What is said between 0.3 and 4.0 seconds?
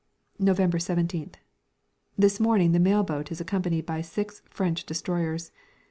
November 17th. This morning the mail boat is accompanied